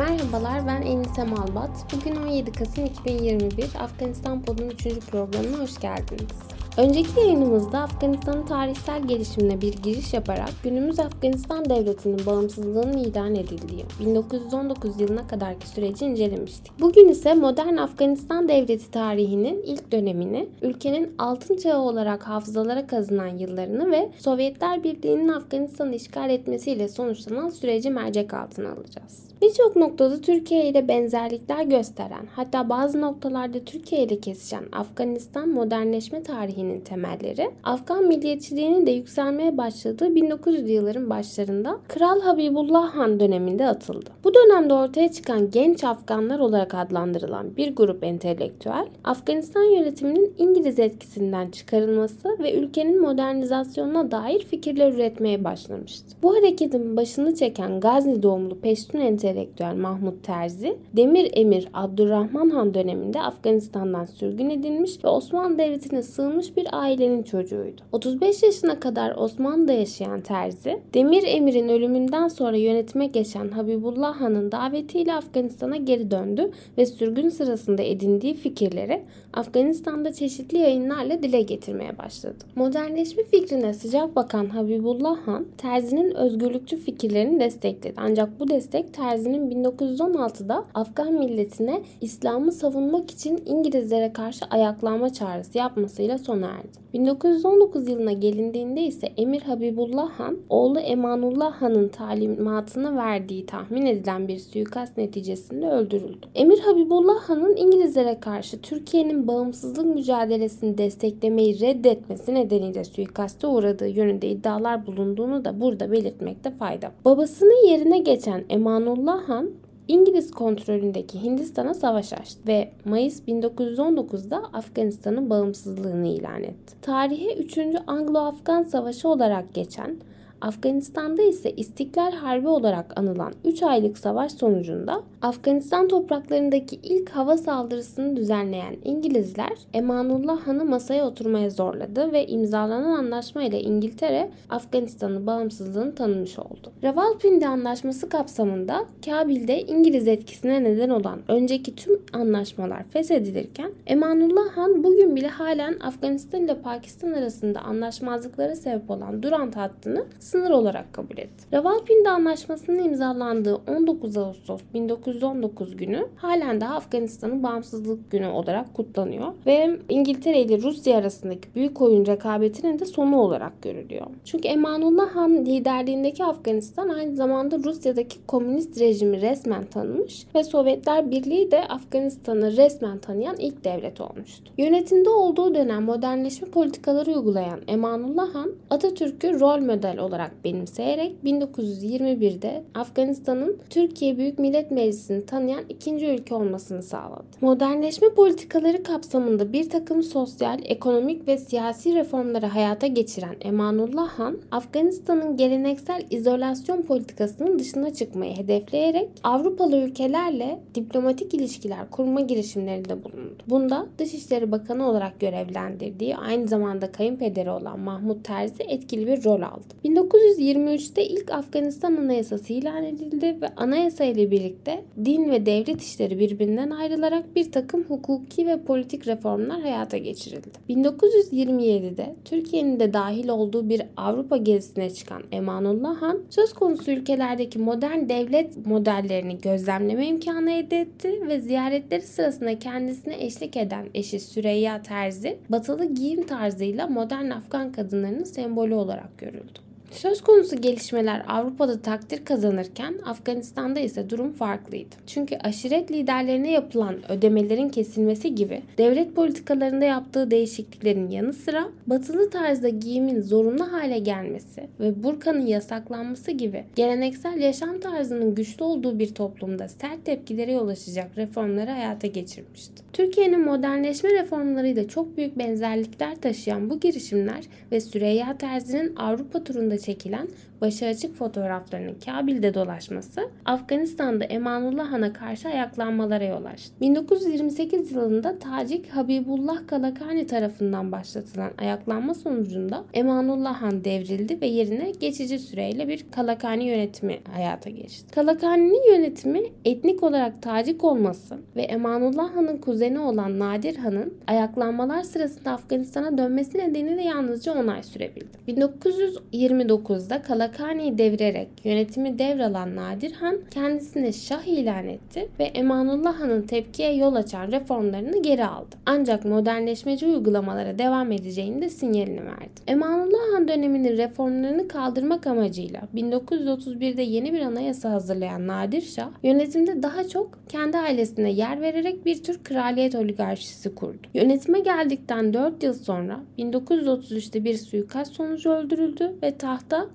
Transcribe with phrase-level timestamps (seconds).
[0.00, 1.70] Merhabalar ben Enise Malbat.
[1.92, 4.82] Bugün 17 Kasım 2021 Afganistan Pod'un 3.
[5.10, 6.38] programına hoş geldiniz.
[6.76, 15.00] Önceki yayınımızda Afganistan'ın tarihsel gelişimine bir giriş yaparak günümüz Afganistan devletinin bağımsızlığının ilan edildiği 1919
[15.00, 16.80] yılına kadarki süreci incelemiştik.
[16.80, 23.90] Bugün ise modern Afganistan devleti tarihinin ilk dönemini, ülkenin altın çağı olarak hafızalara kazınan yıllarını
[23.90, 29.29] ve Sovyetler Birliği'nin Afganistan'ı işgal etmesiyle sonuçlanan süreci mercek altına alacağız.
[29.42, 36.80] Birçok noktada Türkiye ile benzerlikler gösteren, hatta bazı noktalarda Türkiye ile kesişen Afganistan modernleşme tarihinin
[36.80, 44.10] temelleri, Afgan milliyetçiliğinin de yükselmeye başladığı 1900'lü yılların başlarında Kral Habibullah Han döneminde atıldı.
[44.24, 51.50] Bu dönemde ortaya çıkan genç Afganlar olarak adlandırılan bir grup entelektüel, Afganistan yönetiminin İngiliz etkisinden
[51.50, 56.16] çıkarılması ve ülkenin modernizasyonuna dair fikirler üretmeye başlamıştı.
[56.22, 62.74] Bu hareketin başını çeken Gazni doğumlu Peştun entelektüel entelektüel Mahmut Terzi, Demir Emir Abdurrahman Han
[62.74, 67.82] döneminde Afganistan'dan sürgün edilmiş ve Osmanlı Devleti'ne sığınmış bir ailenin çocuğuydu.
[67.92, 75.14] 35 yaşına kadar Osmanlı'da yaşayan Terzi, Demir Emir'in ölümünden sonra yönetime geçen Habibullah Han'ın davetiyle
[75.14, 82.44] Afganistan'a geri döndü ve sürgün sırasında edindiği fikirleri Afganistan'da çeşitli yayınlarla dile getirmeye başladı.
[82.56, 87.94] Modernleşme fikrine sıcak bakan Habibullah Han, Terzi'nin özgürlükçü fikirlerini destekledi.
[87.96, 95.58] Ancak bu destek Terzi Terzi'nin 1916'da Afgan milletine İslam'ı savunmak için İngilizlere karşı ayaklanma çağrısı
[95.58, 96.80] yapmasıyla sona erdi.
[96.94, 104.38] 1919 yılına gelindiğinde ise Emir Habibullah Han, oğlu Emanullah Han'ın talimatını verdiği tahmin edilen bir
[104.38, 106.26] suikast neticesinde öldürüldü.
[106.34, 114.86] Emir Habibullah Han'ın İngilizlere karşı Türkiye'nin bağımsızlık mücadelesini desteklemeyi reddetmesi nedeniyle suikaste uğradığı yönünde iddialar
[114.86, 116.92] bulunduğunu da burada belirtmekte fayda.
[117.04, 119.50] Babasının yerine geçen Emanullah Han
[119.88, 126.74] İngiliz kontrolündeki Hindistan'a savaş açtı ve Mayıs 1919'da Afganistan'ın bağımsızlığını ilan etti.
[126.82, 127.58] Tarihe 3.
[127.86, 129.96] Anglo-Afgan Savaşı olarak geçen
[130.40, 138.16] Afganistan'da ise İstiklal Harbi olarak anılan 3 aylık savaş sonucunda Afganistan topraklarındaki ilk hava saldırısını
[138.16, 146.38] düzenleyen İngilizler Emanullah Han'ı masaya oturmaya zorladı ve imzalanan anlaşma ile İngiltere Afganistan'ın bağımsızlığını tanımış
[146.38, 146.72] oldu.
[146.84, 155.16] Rawalpindi Anlaşması kapsamında Kabil'de İngiliz etkisine neden olan önceki tüm anlaşmalar feshedilirken Emanullah Han bugün
[155.16, 161.46] bile halen Afganistan ile Pakistan arasında anlaşmazlıklara sebep olan Durant hattını sınır olarak kabul etti.
[161.52, 169.78] Rawalpindi Anlaşması'nın imzalandığı 19 Ağustos 1919 günü halen daha Afganistan'ın bağımsızlık günü olarak kutlanıyor ve
[169.88, 174.06] İngiltere ile Rusya arasındaki büyük oyun rekabetinin de sonu olarak görülüyor.
[174.24, 181.50] Çünkü Emanullah Han liderliğindeki Afganistan aynı zamanda Rusya'daki komünist rejimi resmen tanımış ve Sovyetler Birliği
[181.50, 184.52] de Afganistan'ı resmen tanıyan ilk devlet olmuştu.
[184.58, 192.62] Yönetimde olduğu dönem modernleşme politikaları uygulayan Emanullah Han Atatürk'ü rol model olarak olarak benimseyerek 1921'de
[192.74, 197.24] Afganistan'ın Türkiye Büyük Millet Meclisi'ni tanıyan ikinci ülke olmasını sağladı.
[197.40, 205.36] Modernleşme politikaları kapsamında bir takım sosyal, ekonomik ve siyasi reformları hayata geçiren Emanullah Han, Afganistan'ın
[205.36, 213.42] geleneksel izolasyon politikasının dışına çıkmayı hedefleyerek Avrupalı ülkelerle diplomatik ilişkiler kurma girişimlerinde bulundu.
[213.46, 219.74] Bunda Dışişleri Bakanı olarak görevlendirdiği aynı zamanda kayınpederi olan Mahmut Terzi etkili bir rol aldı.
[220.10, 226.70] 1923'te ilk Afganistan Anayasası ilan edildi ve anayasa ile birlikte din ve devlet işleri birbirinden
[226.70, 230.48] ayrılarak bir takım hukuki ve politik reformlar hayata geçirildi.
[230.68, 238.08] 1927'de Türkiye'nin de dahil olduğu bir Avrupa gezisine çıkan Emanullah Han, söz konusu ülkelerdeki modern
[238.08, 245.38] devlet modellerini gözlemleme imkanı elde etti ve ziyaretleri sırasında kendisine eşlik eden eşi Süreyya Terzi,
[245.48, 249.69] batılı giyim tarzıyla modern Afgan kadınlarının sembolü olarak görüldü.
[249.90, 254.96] Söz konusu gelişmeler Avrupa'da takdir kazanırken Afganistan'da ise durum farklıydı.
[255.06, 262.68] Çünkü aşiret liderlerine yapılan ödemelerin kesilmesi gibi devlet politikalarında yaptığı değişikliklerin yanı sıra batılı tarzda
[262.68, 269.68] giyimin zorunlu hale gelmesi ve burkanın yasaklanması gibi geleneksel yaşam tarzının güçlü olduğu bir toplumda
[269.68, 272.82] sert tepkilere yol açacak reformları hayata geçirmişti.
[272.92, 280.28] Türkiye'nin modernleşme reformlarıyla çok büyük benzerlikler taşıyan bu girişimler ve Süreyya Terzi'nin Avrupa turunda çekilen
[280.60, 286.74] başı açık fotoğraflarının Kabil'de dolaşması Afganistan'da Emanullah Han'a karşı ayaklanmalara yol açtı.
[286.80, 295.38] 1928 yılında Tacik Habibullah Kalakani tarafından başlatılan ayaklanma sonucunda Emanullah Han devrildi ve yerine geçici
[295.38, 298.14] süreyle bir Kalakani yönetimi hayata geçti.
[298.14, 305.50] Kalakani'nin yönetimi etnik olarak Tacik olması ve Emanullah Han'ın kuzeni olan Nadir Han'ın ayaklanmalar sırasında
[305.50, 308.26] Afganistan'a dönmesi nedeniyle yalnızca 10 ay sürebildi.
[308.48, 316.94] 1929'da Kalakani'yi devirerek yönetimi devralan Nadir Han kendisini şah ilan etti ve Emanullah Han'ın tepkiye
[316.94, 318.76] yol açan reformlarını geri aldı.
[318.86, 322.60] Ancak modernleşmeci uygulamalara devam edeceğini de sinyalini verdi.
[322.66, 330.08] Emanullah Han döneminin reformlarını kaldırmak amacıyla 1931'de yeni bir anayasa hazırlayan Nadir Şah yönetimde daha
[330.08, 334.06] çok kendi ailesine yer vererek bir tür kraliyet oligarşisi kurdu.
[334.14, 339.88] Yönetime geldikten 4 yıl sonra 1933'te bir suikast sonucu öldürüldü ve tahta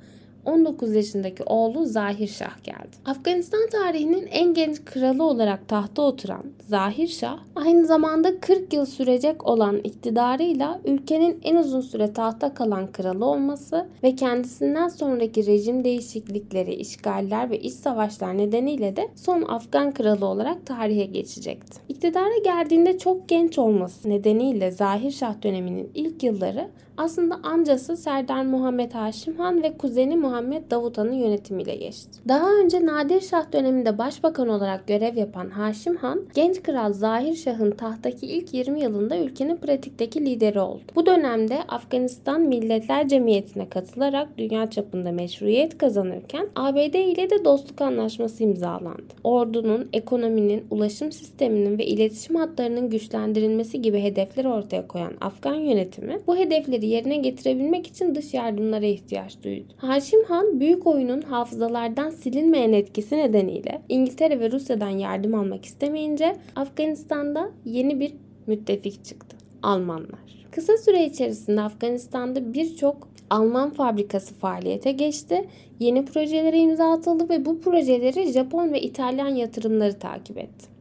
[0.46, 2.96] 19 yaşındaki oğlu Zahir Şah geldi.
[3.06, 9.48] Afganistan tarihinin en genç kralı olarak tahta oturan Zahir Şah aynı zamanda 40 yıl sürecek
[9.48, 16.74] olan iktidarıyla ülkenin en uzun süre tahta kalan kralı olması ve kendisinden sonraki rejim değişiklikleri,
[16.74, 21.80] işgaller ve iç savaşlar nedeniyle de son Afgan kralı olarak tarihe geçecekti.
[21.90, 28.92] İktidara geldiğinde çok genç olması nedeniyle Zahir Şah döneminin ilk yılları aslında amcası Serdar Muhammed
[28.92, 32.20] Haşim ve kuzeni Muhammed Davut Han'ın yönetimiyle geçti.
[32.28, 35.98] Daha önce Nadir Şah döneminde başbakan olarak görev yapan Haşim
[36.36, 40.82] genç kral Zahir Şah'ın tahtaki ilk 20 yılında ülkenin pratikteki lideri oldu.
[40.96, 48.44] Bu dönemde Afganistan Milletler Cemiyeti'ne katılarak dünya çapında meşruiyet kazanırken ABD ile de dostluk anlaşması
[48.44, 49.04] imzalandı.
[49.24, 56.38] Ordunun, ekonominin, ulaşım sisteminin ve iletişim hatlarının güçlendirilmesi gibi hedefler ortaya koyan Afgan yönetimi bu
[56.38, 59.74] hedefleri yerine getirebilmek için dış yardımlara ihtiyaç duydu.
[59.78, 67.52] Haşim Han büyük oyunun hafızalardan silinmeyen etkisi nedeniyle İngiltere ve Rusya'dan yardım almak istemeyince Afganistan'da
[67.66, 68.14] yeni bir
[68.48, 69.38] müttefik çıktı.
[69.64, 70.46] Almanlar.
[70.52, 75.48] Kısa süre içerisinde Afganistan'da birçok Alman fabrikası faaliyete geçti.
[75.80, 80.75] Yeni projelere imza atıldı ve bu projeleri Japon ve İtalyan yatırımları takip etti.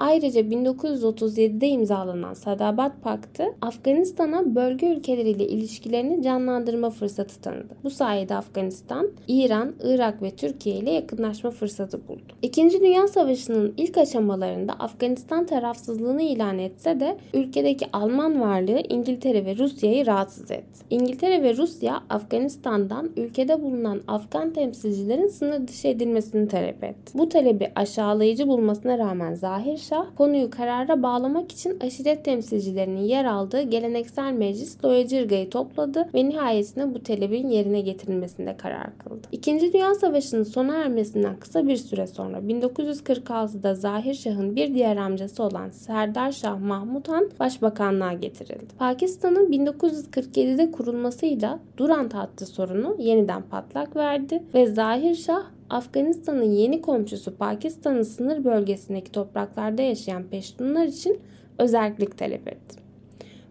[0.00, 7.74] Ayrıca 1937'de imzalanan Sadabat Paktı Afganistan'a bölge ülkeleriyle ilişkilerini canlandırma fırsatı tanıdı.
[7.84, 12.32] Bu sayede Afganistan, İran, Irak ve Türkiye ile yakınlaşma fırsatı buldu.
[12.42, 19.56] İkinci Dünya Savaşı'nın ilk aşamalarında Afganistan tarafsızlığını ilan etse de ülkedeki Alman varlığı İngiltere ve
[19.56, 20.80] Rusya'yı rahatsız etti.
[20.90, 27.18] İngiltere ve Rusya Afganistan'dan ülkede bulunan Afgan temsilcilerin sınır dışı edilmesini talep etti.
[27.18, 33.62] Bu talebi aşağılayıcı bulmasına rağmen Zahir Şah konuyu karara bağlamak için aşiret temsilcilerinin yer aldığı
[33.62, 39.28] geleneksel meclis Loyacırga'yı topladı ve nihayetinde bu talebin yerine getirilmesinde karar kıldı.
[39.32, 45.42] İkinci Dünya Savaşı'nın sona ermesinden kısa bir süre sonra 1946'da Zahir Şah'ın bir diğer amcası
[45.42, 48.74] olan Serdar Şah Mahmud Han başbakanlığa getirildi.
[48.78, 57.36] Pakistan'ın 1947'de kurulmasıyla Durant hattı sorunu yeniden patlak verdi ve Zahir Şah Afganistan'ın yeni komşusu
[57.36, 61.20] Pakistan'ın sınır bölgesindeki topraklarda yaşayan Peştunlar için
[61.58, 62.76] özellik talep etti.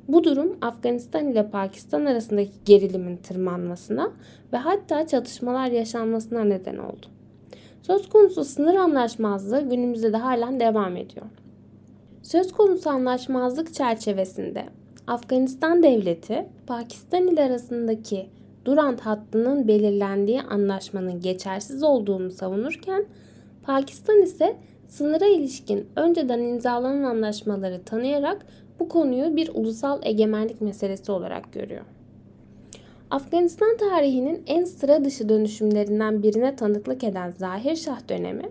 [0.08, 4.12] Bu durum Afganistan ile Pakistan arasındaki gerilimin tırmanmasına
[4.54, 7.06] ve hatta çatışmalar yaşanmasına neden oldu.
[7.82, 11.26] Söz konusu sınır anlaşmazlığı günümüzde de halen devam ediyor.
[12.24, 14.66] Söz konusu anlaşmazlık çerçevesinde
[15.08, 18.30] Afganistan devleti Pakistan ile arasındaki
[18.66, 23.06] Durant hattının belirlendiği anlaşmanın geçersiz olduğunu savunurken
[23.64, 24.56] Pakistan ise
[24.88, 28.46] sınıra ilişkin önceden imzalanan anlaşmaları tanıyarak
[28.80, 31.86] bu konuyu bir ulusal egemenlik meselesi olarak görüyor.
[33.10, 38.50] Afganistan tarihinin en sıra dışı dönüşümlerinden birine tanıklık eden Zahir Şah dönemi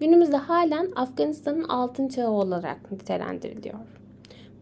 [0.00, 3.78] günümüzde halen Afganistan'ın altın çağı olarak nitelendiriliyor.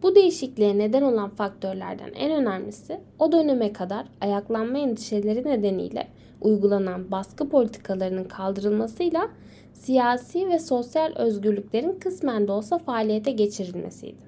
[0.04, 6.08] Bu değişikliğe neden olan faktörlerden en önemlisi o döneme kadar ayaklanma endişeleri nedeniyle
[6.40, 9.28] uygulanan baskı politikalarının kaldırılmasıyla
[9.72, 14.22] siyasi ve sosyal özgürlüklerin kısmen de olsa faaliyete geçirilmesiydi.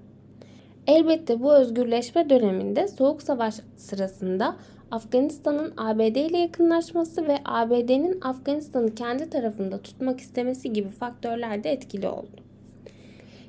[0.86, 4.56] Elbette bu özgürleşme döneminde Soğuk Savaş sırasında
[4.90, 12.08] Afganistan'ın ABD ile yakınlaşması ve ABD'nin Afganistan'ı kendi tarafında tutmak istemesi gibi faktörler de etkili
[12.08, 12.45] oldu.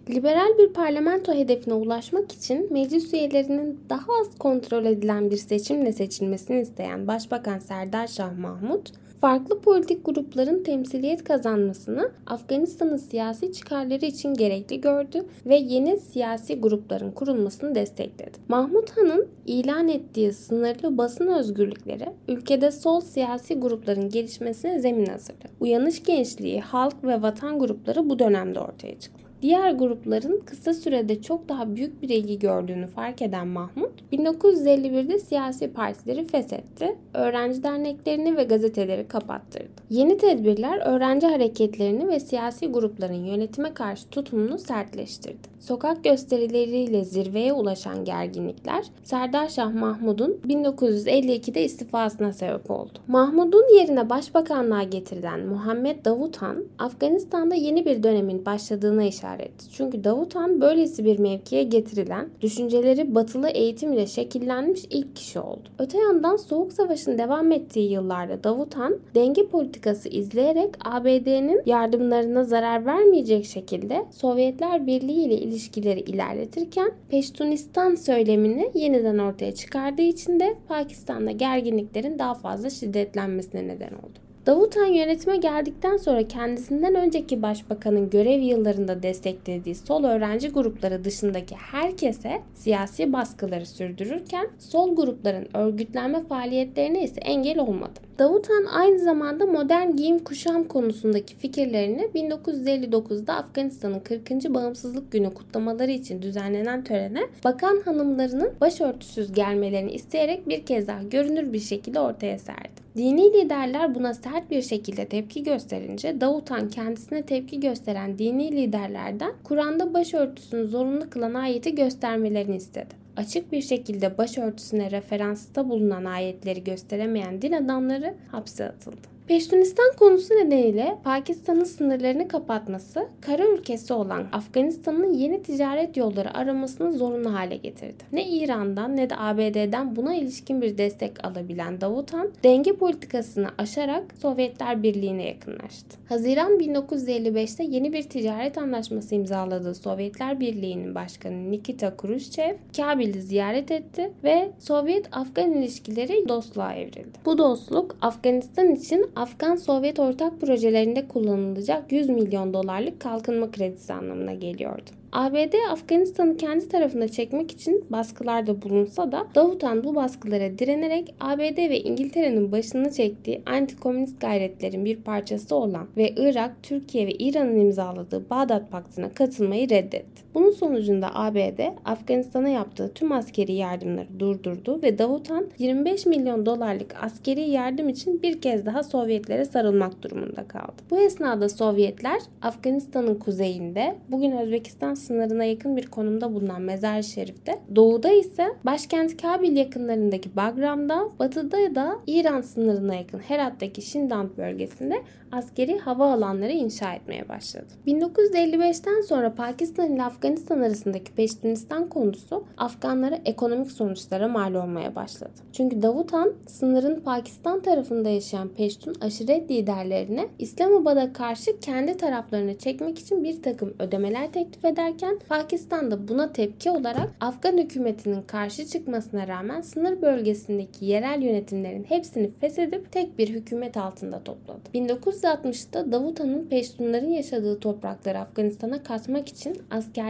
[0.10, 6.62] Liberal bir parlamento hedefine ulaşmak için meclis üyelerinin daha az kontrol edilen bir seçimle seçilmesini
[6.62, 14.82] isteyen Başbakan Serdar Şah Mahmut, farklı politik grupların temsiliyet kazanmasını Afganistan'ın siyasi çıkarları için gerekli
[14.82, 18.38] gördü ve yeni siyasi grupların kurulmasını destekledi.
[18.48, 25.48] Mahmut Han'ın ilan ettiği sınırlı basın özgürlükleri ülkede sol siyasi grupların gelişmesine zemin hazırladı.
[25.60, 29.27] Uyanış gençliği, halk ve vatan grupları bu dönemde ortaya çıktı.
[29.42, 35.74] Diğer grupların kısa sürede çok daha büyük bir ilgi gördüğünü fark eden Mahmut, 1951'de siyasi
[35.74, 39.68] partileri feshetti, öğrenci derneklerini ve gazeteleri kapattırdı.
[39.90, 45.58] Yeni tedbirler öğrenci hareketlerini ve siyasi grupların yönetime karşı tutumunu sertleştirdi.
[45.60, 53.00] Sokak gösterileriyle zirveye ulaşan gerginlikler Serdar Şah Mahmud'un 1952'de istifasına sebep oldu.
[53.08, 59.66] Mahmud'un yerine başbakanlığa getirilen Muhammed Davut Han, Afganistan'da yeni bir dönemin başladığına işaret etti.
[59.72, 65.70] Çünkü Davut Han böylesi bir mevkiye getirilen, düşünceleri batılı eğitim ile şekillenmiş ilk kişi oldu.
[65.80, 72.86] Öte yandan Soğuk Savaş'ın devam ettiği yıllarda Davut Han, denge politikası izleyerek ABD'nin yardımlarına zarar
[72.86, 81.32] vermeyecek şekilde Sovyetler Birliği ile ilişkileri ilerletirken Peştunistan söylemini yeniden ortaya çıkardığı için de Pakistan'da
[81.32, 84.27] gerginliklerin daha fazla şiddetlenmesine neden oldu.
[84.48, 91.56] Davut Han yönetime geldikten sonra kendisinden önceki başbakanın görev yıllarında desteklediği sol öğrenci grupları dışındaki
[91.56, 98.00] herkese siyasi baskıları sürdürürken sol grupların örgütlenme faaliyetlerine ise engel olmadı.
[98.20, 104.30] Davut Han aynı zamanda modern giyim kuşam konusundaki fikirlerini 1959'da Afganistan'ın 40.
[104.32, 111.54] Bağımsızlık Günü kutlamaları için düzenlenen törene bakan hanımlarının başörtüsüz gelmelerini isteyerek bir kez daha görünür
[111.54, 112.87] bir şekilde ortaya serdi.
[112.98, 119.34] Dini liderler buna sert bir şekilde tepki gösterince Davut Han kendisine tepki gösteren dini liderlerden
[119.44, 127.42] Kur'an'da başörtüsünü zorunlu kılan ayeti göstermelerini istedi açık bir şekilde başörtüsüne referansta bulunan ayetleri gösteremeyen
[127.42, 129.17] din adamları hapse atıldı.
[129.28, 137.34] Peştunistan konusu nedeniyle Pakistan'ın sınırlarını kapatması, kara ülkesi olan Afganistan'ın yeni ticaret yolları aramasını zorunlu
[137.34, 138.04] hale getirdi.
[138.12, 144.04] Ne İran'dan ne de ABD'den buna ilişkin bir destek alabilen Davut Han, denge politikasını aşarak
[144.22, 145.98] Sovyetler Birliği'ne yakınlaştı.
[146.10, 154.12] Haziran 1955'te yeni bir ticaret anlaşması imzaladığı Sovyetler Birliği'nin başkanı Nikita Khrushchev, Kabil'i ziyaret etti
[154.24, 157.18] ve Sovyet-Afgan ilişkileri dostluğa evrildi.
[157.26, 164.90] Bu dostluk Afganistan için Afgan-Sovyet ortak projelerinde kullanılacak 100 milyon dolarlık kalkınma kredisi anlamına geliyordu.
[165.12, 171.80] ABD Afganistan'ı kendi tarafına çekmek için baskılarda bulunsa da Davutan bu baskılara direnerek ABD ve
[171.80, 178.72] İngiltere'nin başını çektiği anti-komünist gayretlerin bir parçası olan ve Irak, Türkiye ve İran'ın imzaladığı Bağdat
[178.72, 180.27] Paktı'na katılmayı reddetti.
[180.38, 187.50] Bunun sonucunda ABD Afganistan'a yaptığı tüm askeri yardımları durdurdu ve Davutan 25 milyon dolarlık askeri
[187.50, 190.74] yardım için bir kez daha Sovyetlere sarılmak durumunda kaldı.
[190.90, 198.10] Bu esnada Sovyetler Afganistan'ın kuzeyinde bugün Özbekistan sınırına yakın bir konumda bulunan Mezar Şerif'te, doğuda
[198.10, 204.96] ise başkent Kabil yakınlarındaki Bagram'da, batıda da İran sınırına yakın Herat'taki Şindant bölgesinde
[205.32, 207.68] askeri hava alanları inşa etmeye başladı.
[207.88, 215.32] 1955'ten sonra Pakistan ile Afganistan arasındaki Peştinistan konusu Afganlara ekonomik sonuçlara mal olmaya başladı.
[215.54, 223.00] Çünkü Davut Han sınırın Pakistan tarafında yaşayan Peştun aşiret liderlerine İslamabad'a karşı kendi taraflarını çekmek
[223.00, 229.28] için bir takım ödemeler teklif ederken Pakistan da buna tepki olarak Afgan hükümetinin karşı çıkmasına
[229.28, 234.60] rağmen sınır bölgesindeki yerel yönetimlerin hepsini feshedip tek bir hükümet altında topladı.
[234.76, 239.58] 1960'da Davut Han'ın Peştunların yaşadığı toprakları Afganistan'a katmak için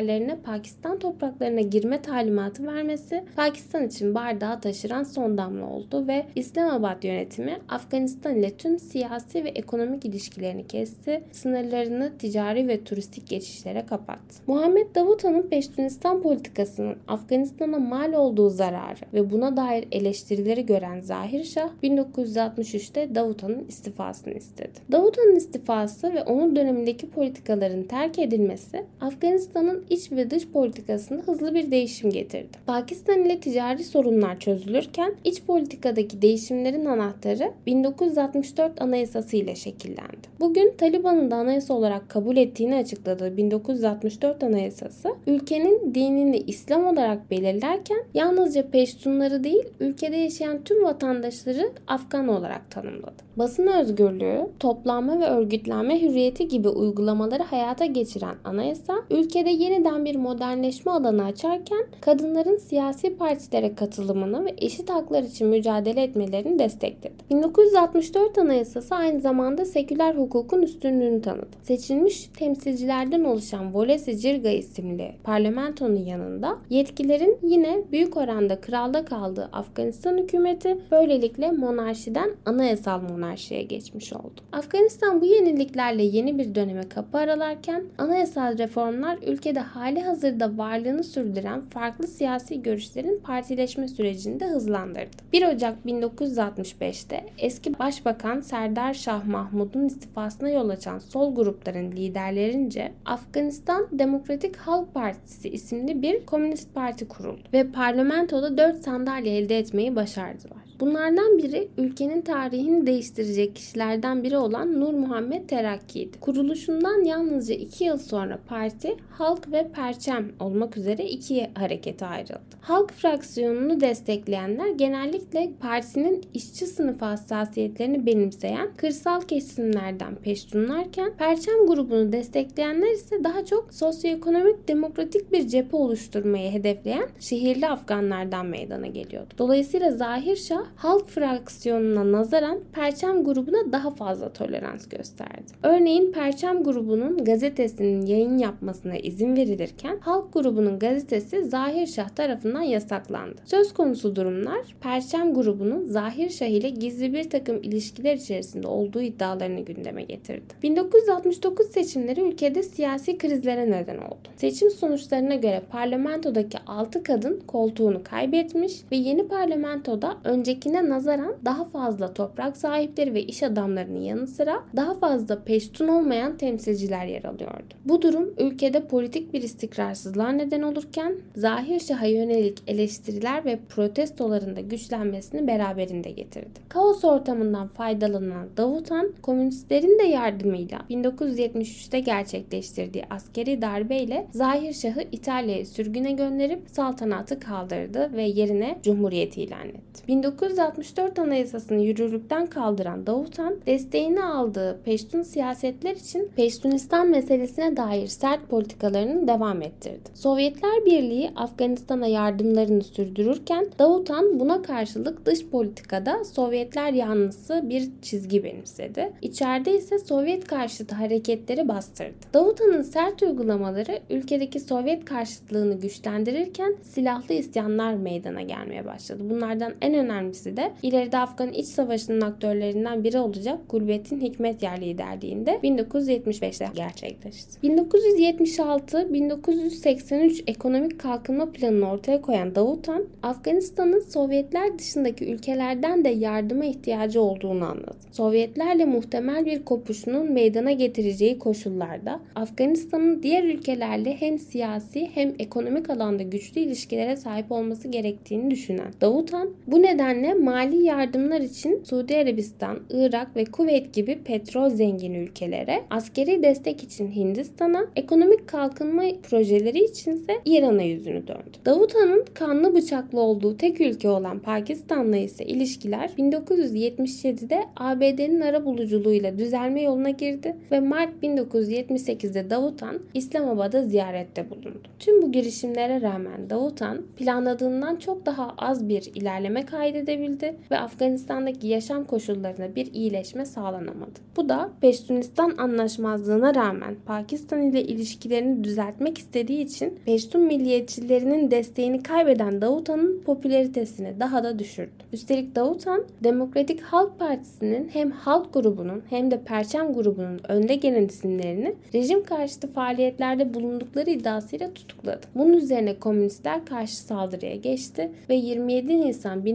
[0.08, 7.04] askerlerine Pakistan topraklarına girme talimatı vermesi Pakistan için bardağı taşıran son damla oldu ve İslamabad
[7.04, 14.36] yönetimi Afganistan ile tüm siyasi ve ekonomik ilişkilerini kesti, sınırlarını ticari ve turistik geçişlere kapattı.
[14.48, 21.44] Muhammed Davut Han'ın Peştunistan politikasının Afganistan'a mal olduğu zararı ve buna dair eleştirileri gören Zahir
[21.44, 24.80] Şah 1963'te Davut Han'ın istifasını istedi.
[24.92, 31.56] Davut Han'ın istifası ve onun dönemindeki politikaların terk edilmesi Afganistan'ın iç ve dış politikasında hızlı
[31.56, 32.58] bir değişim getirdi.
[32.65, 40.27] Pakistan ile ticari sorunlar çözülürken iç politikadaki değişimlerin anahtarı 1964 Anayasası ile şekillendi.
[40.39, 48.03] Bugün Taliban'ın da anayasa olarak kabul ettiğini açıkladığı 1964 Anayasası ülkenin dinini İslam olarak belirlerken
[48.13, 53.27] yalnızca Peştunları değil ülkede yaşayan tüm vatandaşları Afgan olarak tanımladı.
[53.38, 60.91] Basın özgürlüğü, toplanma ve örgütlenme hürriyeti gibi uygulamaları hayata geçiren anayasa ülkede yeniden bir modernleşme
[60.91, 67.13] alanı açarken kadınların siyasi partilere katılımını ve eşit haklar için mücadele etmelerini destekledi.
[67.29, 71.48] 1964 Anayasası aynı zamanda seküler hukukun üstünlüğünü tanıdı.
[71.63, 80.17] Seçilmiş temsilcilerden oluşan Volesi Cirga isimli parlamentonun yanında yetkilerin yine büyük oranda kralda kaldığı Afganistan
[80.17, 84.41] hükümeti böylelikle monarşiden anayasal monarşiye geçmiş oldu.
[84.51, 91.62] Afganistan bu yeniliklerle yeni bir döneme kapı aralarken anayasal reformlar ülkede hali hazırda varlığını sürdüren
[91.62, 95.17] farklı siyasi görüşlerin partileşme sürecini de hızlandırdı.
[95.33, 103.88] 1 Ocak 1965'te eski Başbakan Serdar Şah Mahmud'un istifasına yol açan sol grupların liderlerince Afganistan
[103.91, 110.57] Demokratik Halk Partisi isimli bir komünist parti kuruldu ve parlamentoda 4 sandalye elde etmeyi başardılar.
[110.79, 116.19] Bunlardan biri ülkenin tarihini değiştirecek kişilerden biri olan Nur Muhammed Terakki'ydi.
[116.19, 122.57] Kuruluşundan yalnızca 2 yıl sonra parti Halk ve Perçem olmak üzere iki harekete ayrıldı.
[122.62, 132.91] Halk fraksiyonunu destekleyenler genellikle partinin işçi sınıfı hassasiyetlerini benimseyen kırsal kesimlerden peştunlarken Perçem grubunu destekleyenler
[132.91, 139.34] ise daha çok sosyoekonomik demokratik bir cephe oluşturmayı hedefleyen şehirli Afganlardan meydana geliyordu.
[139.38, 145.53] Dolayısıyla Zahir Şah halk fraksiyonuna nazaran Perçem grubuna daha fazla tolerans gösterdi.
[145.63, 153.36] Örneğin Perçem grubunun gazetesinin yayın yapmasına izin verilirken Halk grubunun gazetesi Zahir Şah tarafından yasaklandı.
[153.45, 159.59] Söz konusu durumlar Perçem grubunun Zahir Şah ile gizli bir takım ilişkiler içerisinde olduğu iddialarını
[159.59, 160.53] gündeme getirdi.
[160.63, 164.27] 1969 seçimleri ülkede siyasi krizlere neden oldu.
[164.36, 170.17] Seçim sonuçlarına göre parlamentodaki 6 kadın koltuğunu kaybetmiş ve yeni parlamentoda
[170.58, 176.38] öncekine nazaran daha fazla toprak sahipleri ve iş adamlarının yanı sıra daha fazla peştun olmayan
[176.38, 177.74] temsilciler yer alıyordu.
[177.86, 184.62] Bu durum ülkede politik bir istikrarsızlığa neden olurken Zahir Şah'a yönelik eleştiriler ve protestoların da
[184.62, 186.60] güçlenmesini beraberinde getirdi.
[186.70, 196.12] Kaos ortamından faydalanan Davutan, komünistlerin de yardımıyla 1973'te gerçekleştirdiği askeri darbeyle Zahir Şah'ı İtalya'ya sürgüne
[196.12, 200.08] gönderip saltanatı kaldırdı ve yerine cumhuriyeti ilan etti.
[200.48, 209.27] 1964 Anayasasını yürürlükten kaldıran Davutan, desteğini aldığı Peştun siyasetler için Peştunistan meselesine dair sert politikalarını
[209.27, 210.10] devam ettirdi.
[210.13, 219.12] Sovyetler Birliği Afganistan'a yardımlarını sürdürürken Davutan buna karşılık dış politikada Sovyetler yanlısı bir çizgi benimsedi.
[219.22, 222.13] İçeride ise Sovyet karşıtı hareketleri bastırdı.
[222.34, 229.24] Davutan'ın sert uygulamaları ülkedeki Sovyet karşıtlığını güçlendirirken silahlı isyanlar meydana gelmeye başladı.
[229.30, 236.67] Bunlardan en önemlisi de ileride Afgan İç Savaşı'nın aktörlerinden biri olacak Gulbettin Hikmetyer liderliğinde 1975'te
[236.76, 237.67] gerçekleşti.
[237.67, 247.65] 1976-1983 ekonomik kalkınma planını ortaya koyan Davutan, Afganistan'ın Sovyetler dışındaki ülkelerden de yardıma ihtiyacı olduğunu
[247.65, 247.97] anladı.
[248.12, 256.23] Sovyetlerle muhtemel bir kopuşunun meydana getireceği koşullarda Afganistan'ın diğer ülkelerle hem siyasi hem ekonomik alanda
[256.23, 263.36] güçlü ilişkilere sahip olması gerektiğini düşünen Davutan, bu nedenle mali yardımlar için Suudi Arabistan, Irak
[263.36, 270.82] ve Kuveyt gibi petrol zengin ülkelere, askeri destek için Hindistan'a, ekonomik kalkınma projeleri içinse İran'a
[270.82, 271.58] yüzünü döndü.
[271.65, 279.82] Davutan'ın kanlı bıçaklı olduğu tek ülke olan Pakistan'la ise ilişkiler 1977'de ABD'nin ara buluculuğuyla düzelme
[279.82, 284.88] yoluna girdi ve Mart 1978'de Davutan İslamabad'a ziyarette bulundu.
[284.99, 289.65] Tüm bu girişimlere rağmen Davutan planladığından çok daha az bir ilerleme
[290.08, 294.20] kaydedebildi ve Afganistan'daki yaşam koşullarına bir iyileşme sağlanamadı.
[294.38, 302.62] Bu da Peştunistan anlaşmazlığına rağmen Pakistan ile ilişkilerini düzeltmek istediği için Peştun milliyetçilerinin desteğini kaybeden
[302.62, 304.91] Davutan'ın popülaritesini daha da düşürdü.
[305.13, 311.76] Üstelik Davutan, Demokratik Halk Partisi'nin hem halk grubunun hem de Perçem grubunun önde gelen isimlerini
[311.93, 315.28] rejim karşıtı faaliyetlerde bulundukları iddiasıyla tutukladı.
[315.36, 319.46] Bunun üzerine komünistler karşı saldırıya geçti ve 27 Nisan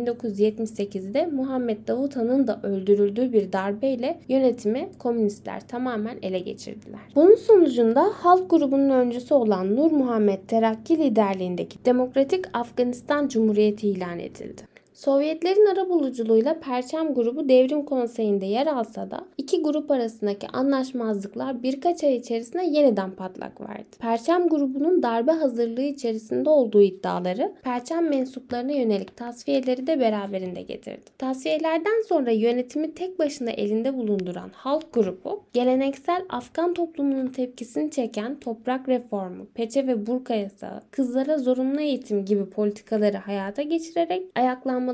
[0.42, 7.00] 1978'de Muhammed Davutan'ın da öldürüldüğü bir darbeyle yönetimi komünistler tamamen ele geçirdiler.
[7.14, 14.71] Bunun sonucunda halk grubunun öncüsü olan Nur Muhammed Terakki liderliğindeki Demokratik Afganistan Cumhuriyeti ilan edildi.
[15.04, 22.16] Sovyetlerin arabuluculuğuyla Perçem grubu devrim konseyinde yer alsa da iki grup arasındaki anlaşmazlıklar birkaç ay
[22.16, 23.96] içerisinde yeniden patlak verdi.
[23.98, 31.04] Perçem grubunun darbe hazırlığı içerisinde olduğu iddiaları Perçem mensuplarına yönelik tasfiyeleri de beraberinde getirdi.
[31.18, 38.88] Tasfiyelerden sonra yönetimi tek başına elinde bulunduran halk grubu geleneksel Afgan toplumunun tepkisini çeken toprak
[38.88, 44.22] reformu, peçe ve burka yasağı, kızlara zorunlu eğitim gibi politikaları hayata geçirerek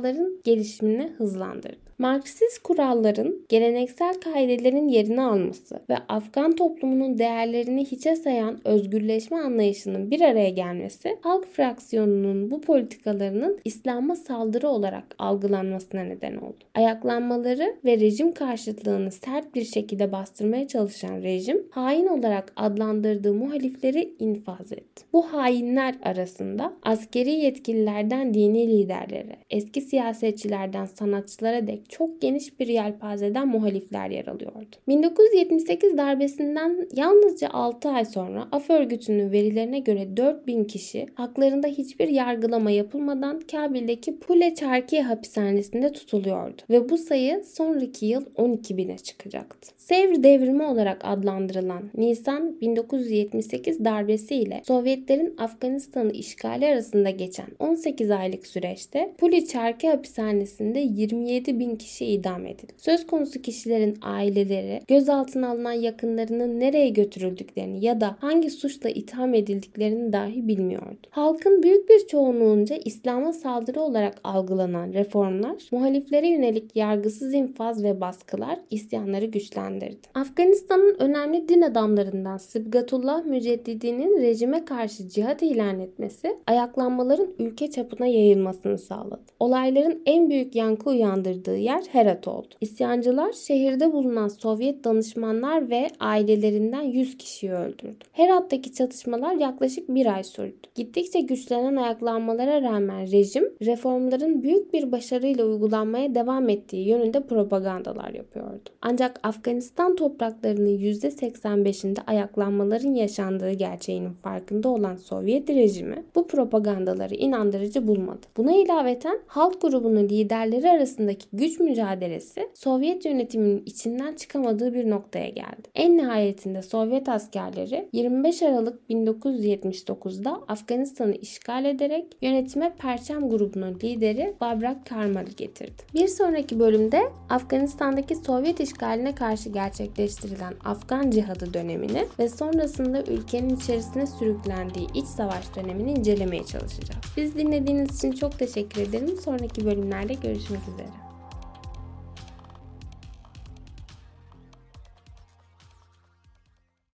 [0.04, 1.87] ayaklanmaların gelişimini hızlandırdı.
[1.98, 10.20] Marksist kuralların geleneksel kaidelerin yerini alması ve Afgan toplumunun değerlerini hiçe sayan özgürleşme anlayışının bir
[10.20, 16.56] araya gelmesi halk fraksiyonunun bu politikalarının İslam'a saldırı olarak algılanmasına neden oldu.
[16.74, 24.72] Ayaklanmaları ve rejim karşıtlığını sert bir şekilde bastırmaya çalışan rejim hain olarak adlandırdığı muhalifleri infaz
[24.72, 25.04] etti.
[25.12, 33.48] Bu hainler arasında askeri yetkililerden dini liderlere, eski siyasetçilerden sanatçılara dek çok geniş bir yelpazeden
[33.48, 34.76] muhalifler yer alıyordu.
[34.88, 42.70] 1978 darbesinden yalnızca 6 ay sonra AF örgütünün verilerine göre 4000 kişi haklarında hiçbir yargılama
[42.70, 49.70] yapılmadan Kabil'deki Pule Çarkiye hapishanesinde tutuluyordu ve bu sayı sonraki yıl 12 bine çıkacaktı.
[49.76, 58.46] Sevr devrimi olarak adlandırılan Nisan 1978 darbesi ile Sovyetlerin Afganistan'ı işgali arasında geçen 18 aylık
[58.46, 62.72] süreçte Puli Çarki hapishanesinde 27 bin kişi idam edildi.
[62.76, 70.12] Söz konusu kişilerin aileleri gözaltına alınan yakınlarının nereye götürüldüklerini ya da hangi suçla itham edildiklerini
[70.12, 70.98] dahi bilmiyordu.
[71.10, 78.58] Halkın büyük bir çoğunluğunca İslam'a saldırı olarak algılanan reformlar, muhaliflere yönelik yargısız infaz ve baskılar
[78.70, 80.08] isyanları güçlendirdi.
[80.14, 88.78] Afganistan'ın önemli din adamlarından Sıbgatullah Müceddidi'nin rejime karşı cihat ilan etmesi ayaklanmaların ülke çapına yayılmasını
[88.78, 89.22] sağladı.
[89.40, 92.48] Olayların en büyük yankı uyandırdığı yer Herat oldu.
[92.60, 98.04] İsyancılar şehirde bulunan Sovyet danışmanlar ve ailelerinden 100 kişiyi öldürdü.
[98.12, 100.56] Herat'taki çatışmalar yaklaşık bir ay sürdü.
[100.74, 108.68] Gittikçe güçlenen ayaklanmalara rağmen rejim reformların büyük bir başarıyla uygulanmaya devam ettiği yönünde propagandalar yapıyordu.
[108.82, 118.26] Ancak Afganistan topraklarının %85'inde ayaklanmaların yaşandığı gerçeğinin farkında olan Sovyet rejimi bu propagandaları inandırıcı bulmadı.
[118.36, 121.26] Buna ilaveten halk grubunun liderleri arasındaki
[121.58, 125.68] güç mücadelesi Sovyet yönetiminin içinden çıkamadığı bir noktaya geldi.
[125.74, 134.86] En nihayetinde Sovyet askerleri 25 Aralık 1979'da Afganistan'ı işgal ederek yönetime Perçem grubunun lideri Babrak
[134.86, 135.82] Karmal'ı getirdi.
[135.94, 144.06] Bir sonraki bölümde Afganistan'daki Sovyet işgaline karşı gerçekleştirilen Afgan cihadı dönemini ve sonrasında ülkenin içerisine
[144.06, 147.00] sürüklendiği iç savaş dönemini incelemeye çalışacağız.
[147.16, 149.16] Biz dinlediğiniz için çok teşekkür ederim.
[149.24, 151.07] Sonraki bölümlerde görüşmek üzere.